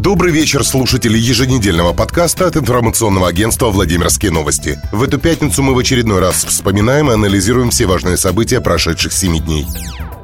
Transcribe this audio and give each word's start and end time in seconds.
Добрый 0.00 0.32
вечер, 0.32 0.64
слушатели 0.64 1.18
еженедельного 1.18 1.92
подкаста 1.92 2.46
от 2.46 2.56
информационного 2.56 3.28
агентства 3.28 3.68
«Владимирские 3.68 4.30
новости». 4.30 4.80
В 4.92 5.02
эту 5.02 5.18
пятницу 5.18 5.62
мы 5.62 5.74
в 5.74 5.78
очередной 5.78 6.20
раз 6.20 6.42
вспоминаем 6.46 7.10
и 7.10 7.12
анализируем 7.12 7.68
все 7.68 7.84
важные 7.84 8.16
события 8.16 8.62
прошедших 8.62 9.12
семи 9.12 9.40
дней. 9.40 9.66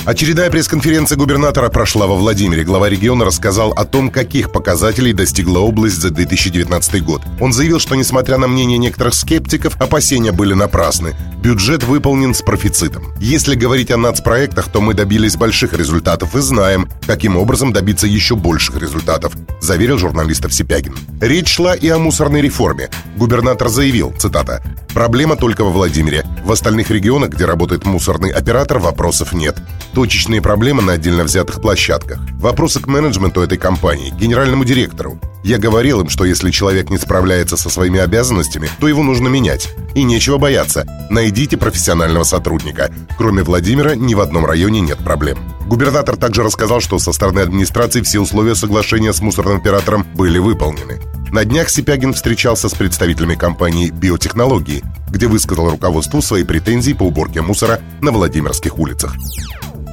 Очередная 0.06 0.50
пресс-конференция 0.50 1.19
губернатора 1.19 1.69
прошла 1.69 2.06
во 2.06 2.14
Владимире. 2.14 2.62
Глава 2.62 2.88
региона 2.88 3.24
рассказал 3.24 3.72
о 3.72 3.85
том, 3.85 4.08
каких 4.10 4.53
показателей 4.53 5.12
достигла 5.12 5.58
область 5.58 6.01
за 6.01 6.10
2019 6.10 7.03
год. 7.03 7.22
Он 7.40 7.53
заявил, 7.53 7.80
что, 7.80 7.97
несмотря 7.97 8.38
на 8.38 8.47
мнение 8.47 8.79
некоторых 8.79 9.15
скептиков, 9.15 9.74
опасения 9.80 10.30
были 10.30 10.54
напрасны. 10.54 11.16
Бюджет 11.42 11.83
выполнен 11.83 12.34
с 12.34 12.42
профицитом. 12.42 13.15
Если 13.19 13.56
говорить 13.56 13.90
о 13.90 13.97
нацпроектах, 13.97 14.71
то 14.71 14.80
мы 14.80 14.94
добились 14.94 15.34
больших 15.34 15.72
результатов 15.72 16.37
и 16.37 16.41
знаем, 16.41 16.88
каким 17.05 17.37
образом 17.37 17.73
добиться 17.73 18.07
еще 18.07 18.37
больших 18.37 18.80
результатов, 18.80 19.33
заверил 19.61 19.98
журналистов 19.98 20.55
Сипягин. 20.55 20.95
Речь 21.20 21.48
шла 21.48 21.75
и 21.75 21.88
о 21.88 21.98
мусорной 21.98 22.43
реформе. 22.43 22.91
Губернатор 23.16 23.69
заявил, 23.69 24.15
цитата, 24.16 24.62
«Проблема 24.95 25.34
только 25.34 25.65
во 25.65 25.70
Владимире. 25.70 26.25
В 26.46 26.52
остальных 26.52 26.92
регионах, 26.92 27.30
где 27.30 27.45
работает 27.45 27.84
мусорный 27.86 28.30
оператор, 28.30 28.78
вопросов 28.78 29.32
нет 29.32 29.56
точечные 29.96 30.41
проблемы 30.41 30.80
на 30.80 30.92
отдельно 30.92 31.24
взятых 31.24 31.60
площадках. 31.60 32.20
Вопросы 32.38 32.80
к 32.80 32.86
менеджменту 32.86 33.41
этой 33.41 33.59
компании, 33.59 34.10
генеральному 34.10 34.64
директору. 34.64 35.19
Я 35.42 35.59
говорил 35.59 36.02
им, 36.02 36.09
что 36.09 36.24
если 36.24 36.52
человек 36.52 36.88
не 36.88 36.98
справляется 36.98 37.56
со 37.56 37.69
своими 37.69 37.98
обязанностями, 37.98 38.69
то 38.78 38.86
его 38.86 39.02
нужно 39.02 39.27
менять. 39.27 39.70
И 39.96 40.05
нечего 40.05 40.38
бояться. 40.38 40.86
Найдите 41.10 41.56
профессионального 41.56 42.22
сотрудника. 42.22 42.92
Кроме 43.19 43.42
Владимира, 43.42 43.97
ни 43.97 44.14
в 44.14 44.20
одном 44.20 44.47
районе 44.47 44.80
нет 44.83 44.98
проблем. 44.98 45.38
Губернатор 45.66 46.16
также 46.16 46.44
рассказал, 46.44 46.80
что 46.80 47.00
со 47.00 47.12
стороны 47.12 47.41
администрации 47.41 48.02
все 48.02 48.20
условия 48.20 48.55
соглашения 48.55 49.12
с 49.12 49.20
мусорным 49.20 49.56
оператором 49.56 50.06
были 50.14 50.38
выполнены. 50.38 51.00
На 51.33 51.44
днях 51.44 51.70
Сипягин 51.70 52.14
встречался 52.14 52.69
с 52.69 52.75
представителями 52.75 53.34
компании 53.34 53.91
«Биотехнологии», 53.91 54.84
где 55.17 55.27
высказал 55.27 55.70
руководству 55.70 56.20
свои 56.20 56.45
претензии 56.45 56.92
по 56.92 57.05
уборке 57.05 57.41
мусора 57.41 57.81
на 58.00 58.12
Владимирских 58.12 58.78
улицах. 58.78 59.17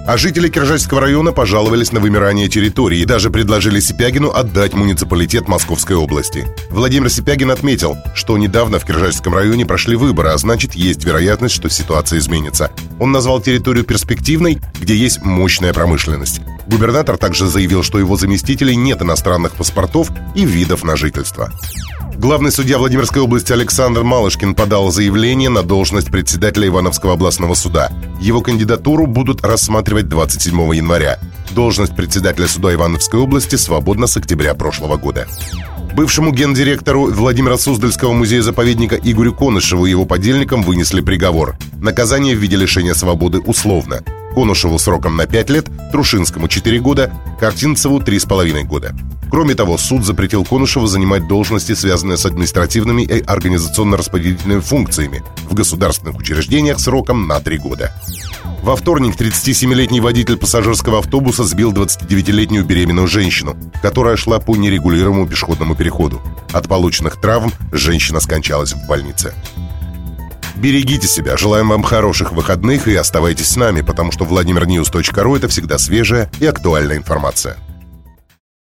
А 0.05 0.17
жители 0.17 0.49
Киржачского 0.49 0.99
района 0.99 1.31
пожаловались 1.31 1.93
на 1.93 2.01
вымирание 2.01 2.49
территории 2.49 2.99
и 2.99 3.05
даже 3.05 3.29
предложили 3.29 3.79
Сипягину 3.79 4.31
отдать 4.31 4.73
муниципалитет 4.73 5.47
Московской 5.47 5.95
области. 5.95 6.45
Владимир 6.69 7.09
Сипягин 7.09 7.51
отметил, 7.51 7.95
что 8.13 8.37
недавно 8.37 8.79
в 8.79 8.85
Киржачском 8.85 9.33
районе 9.33 9.65
прошли 9.65 9.95
выборы, 9.95 10.29
а 10.29 10.37
значит 10.37 10.73
есть 10.73 11.05
вероятность, 11.05 11.55
что 11.55 11.69
ситуация 11.69 12.19
изменится. 12.19 12.69
Он 12.99 13.13
назвал 13.13 13.39
территорию 13.39 13.85
перспективной, 13.85 14.59
где 14.81 14.93
есть 14.93 15.23
мощная 15.23 15.71
промышленность. 15.71 16.41
Губернатор 16.67 17.17
также 17.17 17.47
заявил, 17.47 17.83
что 17.83 17.99
его 17.99 18.15
заместителей 18.15 18.75
нет 18.75 19.01
иностранных 19.01 19.53
паспортов 19.53 20.09
и 20.35 20.45
видов 20.45 20.83
на 20.83 20.95
жительство. 20.95 21.51
Главный 22.15 22.51
судья 22.51 22.77
Владимирской 22.77 23.21
области 23.21 23.51
Александр 23.51 24.03
Малышкин 24.03 24.55
подал 24.55 24.91
заявление 24.91 25.49
на 25.49 25.63
должность 25.63 26.11
председателя 26.11 26.67
Ивановского 26.67 27.13
областного 27.13 27.53
суда. 27.55 27.91
Его 28.21 28.41
кандидатуру 28.41 29.07
будут 29.07 29.43
рассматривать 29.43 30.07
27 30.07 30.75
января. 30.75 31.19
Должность 31.51 31.95
председателя 31.95 32.47
суда 32.47 32.73
Ивановской 32.73 33.19
области 33.19 33.55
свободна 33.55 34.07
с 34.07 34.15
октября 34.15 34.53
прошлого 34.53 34.97
года. 34.97 35.27
Бывшему 35.95 36.31
гендиректору 36.31 37.11
Владимира 37.11 37.57
Суздальского 37.57 38.13
музея-заповедника 38.13 38.95
Игорю 38.95 39.33
Конышеву 39.33 39.85
и 39.85 39.91
его 39.91 40.05
подельникам 40.05 40.63
вынесли 40.63 41.01
приговор. 41.01 41.55
Наказание 41.81 42.35
в 42.35 42.39
виде 42.39 42.55
лишения 42.55 42.93
свободы 42.93 43.39
условно. 43.39 44.01
Конушеву 44.33 44.79
сроком 44.79 45.15
на 45.15 45.25
5 45.25 45.49
лет, 45.49 45.67
Трушинскому 45.91 46.47
4 46.47 46.79
года, 46.79 47.11
Картинцеву 47.39 47.99
3,5 47.99 48.63
года. 48.63 48.95
Кроме 49.29 49.55
того, 49.55 49.77
суд 49.77 50.05
запретил 50.05 50.45
Конушеву 50.45 50.85
занимать 50.85 51.27
должности, 51.27 51.73
связанные 51.73 52.17
с 52.17 52.25
административными 52.25 53.01
и 53.03 53.21
организационно-распределительными 53.21 54.59
функциями 54.59 55.23
в 55.49 55.53
государственных 55.53 56.17
учреждениях 56.17 56.79
сроком 56.79 57.27
на 57.27 57.39
3 57.39 57.57
года. 57.57 57.91
Во 58.63 58.75
вторник 58.75 59.15
37-летний 59.19 59.99
водитель 59.99 60.37
пассажирского 60.37 60.99
автобуса 60.99 61.43
сбил 61.43 61.73
29-летнюю 61.73 62.63
беременную 62.63 63.07
женщину, 63.07 63.57
которая 63.81 64.15
шла 64.15 64.39
по 64.39 64.55
нерегулируемому 64.55 65.27
пешеходному 65.27 65.75
переходу. 65.75 66.21
От 66.53 66.67
полученных 66.67 67.19
травм 67.19 67.51
женщина 67.71 68.21
скончалась 68.21 68.73
в 68.73 68.87
больнице. 68.87 69.33
Берегите 70.55 71.07
себя, 71.07 71.35
желаем 71.35 71.69
вам 71.69 71.83
хороших 71.83 72.31
выходных 72.31 72.87
и 72.87 72.95
оставайтесь 72.95 73.49
с 73.49 73.55
нами, 73.55 73.81
потому 73.81 74.11
что 74.11 74.25
VladimirNews.ru– 74.25 75.37
это 75.37 75.47
всегда 75.47 75.77
свежая 75.77 76.29
и 76.39 76.45
актуальная 76.45 76.97
информация. 76.97 77.57